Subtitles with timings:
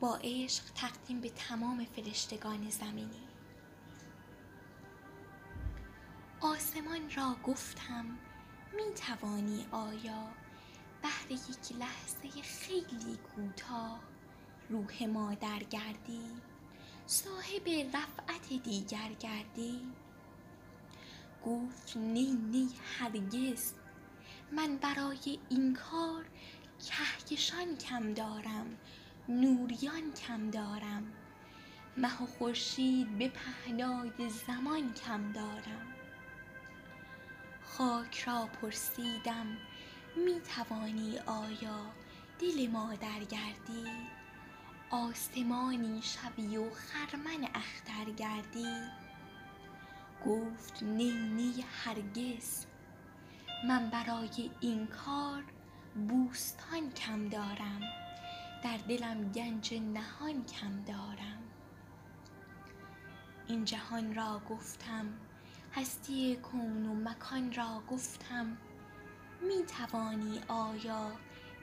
[0.00, 3.28] با عشق تقدیم به تمام فرشتگان زمینی.
[6.40, 8.18] آسمان را گفتم
[8.76, 10.28] می توانی آیا
[11.02, 14.00] بهر یک لحظه خیلی کوتاه
[14.68, 16.30] روح مادر گردی
[17.06, 19.80] صاحب رفعت دیگر گردی؟
[21.46, 22.68] گفت نی نی
[22.98, 23.72] هرگز.
[24.52, 26.24] من برای این کار
[26.86, 28.78] کهکشان کم دارم
[29.28, 31.12] نوریان کم دارم.
[31.96, 35.86] مه و خورشید به پهنای زمان کم دارم.
[37.64, 39.46] خاک را پرسیدم
[40.16, 41.92] می توانی آیا
[42.38, 43.84] دل مادر گردی؟
[44.90, 48.82] آسمانی شوی و خرمن اختر گردی؟
[50.26, 52.66] گفت نی نی هرگز.
[53.64, 55.44] من برای این کار
[56.08, 57.97] بوستان کم دارم.
[58.62, 61.38] در دلم گنج نهان کم دارم.
[63.46, 65.06] این جهان را گفتم
[65.74, 68.56] هستی کون و مکان را گفتم.
[69.40, 71.12] می توانی آیا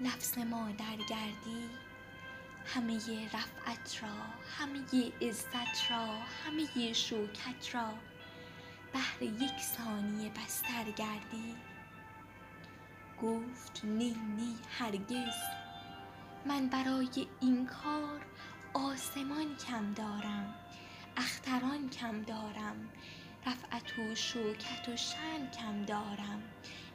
[0.01, 1.69] لفظ مادر گردی؟
[2.65, 4.15] همه رفعت را
[4.57, 7.93] همه عزت را همه شوکت را
[8.93, 11.55] بهر یک ثانیه بستر گردی.
[13.21, 15.64] گفت نی نی هرگز
[16.47, 18.21] من برای این کار
[18.73, 20.55] آسمان کم دارم
[21.17, 22.89] اختران کم دارم
[23.45, 26.43] رفعت و شوکت و شأن کم دارم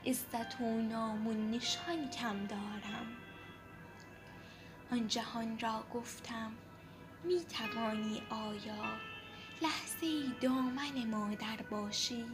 [0.06, 3.06] عزت و نام و نشان کم دارم.
[4.92, 6.52] آن جهان را گفتم
[7.24, 8.84] می توانی آیا
[9.62, 12.24] لحظه دامن مادر باشی؟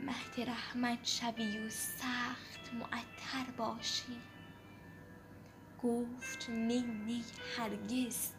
[0.00, 4.20] مهد رحمت شوی و سخت معطر باشی.
[5.86, 7.24] گفت نی نی
[7.56, 8.32] هرگز.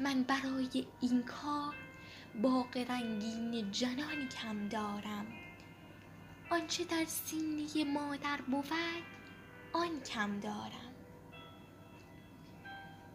[0.00, 1.74] من برای این کار
[2.42, 5.26] باغ رنگین جنان کم دارم.
[6.50, 8.72] آنچه در سینه مادر بود
[9.72, 10.94] آن کم دارم.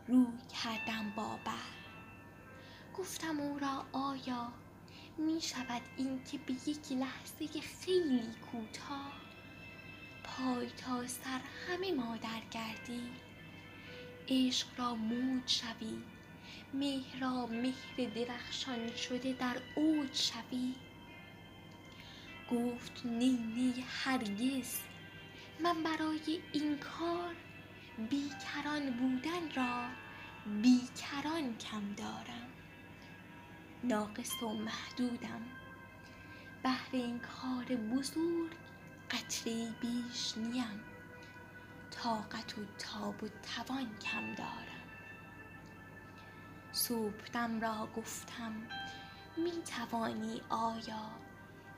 [0.08, 0.28] روی
[0.64, 1.40] کردم با
[2.98, 4.52] گفتم او را آیا
[5.18, 9.12] می شود این که به یک لحظه خیلی کوتاه
[10.24, 13.12] پای تا سر همه مادر گردی؟
[14.30, 15.98] عشق را موج شوی.
[16.74, 20.76] مهر را مهر درخشان شده در اوج شوی.
[22.52, 24.80] گفت نی نی هرگز
[25.64, 27.36] من برای این کار
[28.10, 29.88] بیکران بودن را
[30.62, 32.48] بیکران کم دارم.
[33.84, 35.42] ناقص و محدودم.
[36.64, 38.52] بهر این کار بزرگ
[39.12, 40.95] قطره بیش نیم.
[41.98, 44.86] طاقت و تاب و توان کم دارم.
[46.72, 48.54] صبحدم را گفتم
[49.38, 51.12] می توانی آیا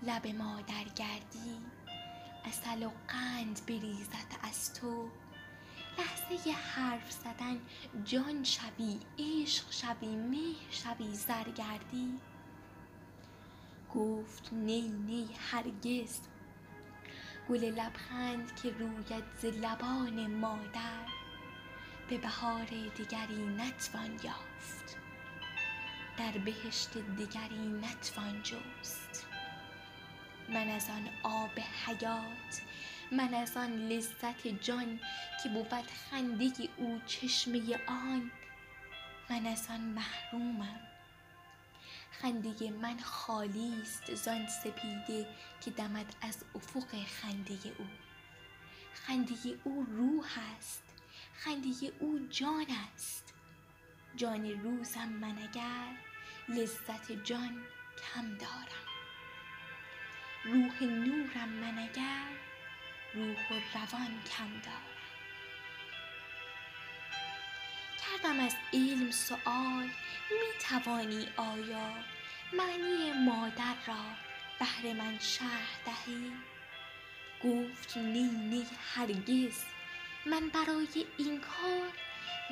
[0.04, 1.58] لب مادر گردی؟
[2.46, 5.10] عسل و قند بریزد از تو.
[5.98, 7.60] لحظه حرف زدن
[8.06, 12.20] جان شوی عشق شوی مهر شوی زر گردی
[13.96, 16.20] گفت نی نی هرگز.
[17.50, 21.06] گل لبخند که روید ز لبان مادر
[22.10, 22.66] به بهار
[22.98, 24.98] دگری نتوان یافت
[26.18, 29.26] در بهشت دگری نتوان جست
[30.50, 32.62] من از آن آب حیات
[33.12, 35.00] من از آن لذت جان
[35.44, 38.32] که بود خنده او چشمه آن
[39.30, 40.97] من از آن محرومم
[42.22, 45.28] خنده من خالی است زان سپیده
[45.62, 47.86] که دمد از افق خنده او.
[48.94, 50.26] خنده او روح
[50.58, 50.84] است
[51.34, 53.34] خنده او جان است.
[54.16, 55.98] جان روزم من اگر
[56.50, 57.64] لذت جان
[57.98, 58.88] کم دارم.
[60.46, 62.28] روح نورم من اگر
[63.14, 64.97] روح و روان کم دارم.
[68.18, 69.84] کردم از علم سؤال
[70.32, 71.94] می توانی آیا
[72.54, 74.06] معنی مادر را
[74.60, 76.32] بهر من شرح دهی؟
[77.44, 78.66] گفت نی نی
[78.96, 79.64] هرگز
[80.26, 81.92] من برای این کار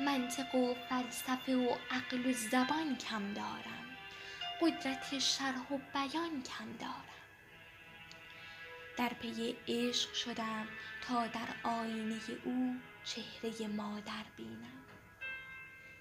[0.00, 3.96] منطق و فلسفه و عقل و زبان کم دارم
[4.60, 7.04] قدرت شرح و بیان کم دارم.
[8.96, 10.68] در پی عشق شدم
[11.02, 14.85] تا در آیینه او چهره مادر بینم.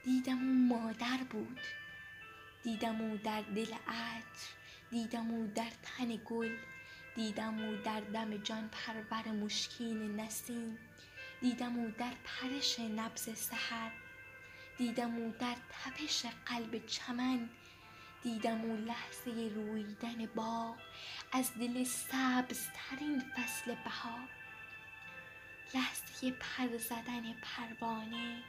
[0.06, 1.60] دیدم او مادر بود.
[2.64, 4.48] دیدم او در دل عطر
[4.90, 6.56] دیدم او در تن گل
[7.16, 10.78] دیدم او در دم جان پرور مشکین نسیم
[11.42, 13.92] دیدم او در پرش نبض سحر
[14.78, 17.50] دیدم او در تپش قلب چمن
[18.24, 20.78] دیدم او لحظه رویدن باغ
[21.32, 24.30] از دل سبزترین فصل بهار.
[25.74, 28.44] لحظه پر زدن پروانه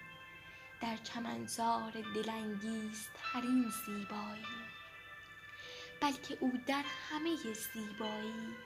[0.81, 4.47] در چمنزار دلانگیزترین زیبایی
[6.01, 8.57] بلکه او در همه زیبایی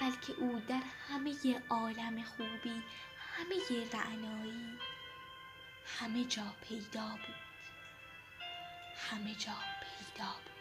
[0.00, 2.82] بلکه او در همه عالم خوبی
[3.18, 3.56] همه
[3.92, 4.78] رعنایی
[5.98, 7.34] همه جا پیدا بود
[9.10, 9.52] همه جا
[9.82, 10.51] پیدا بود.